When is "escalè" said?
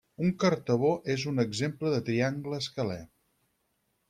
2.67-2.99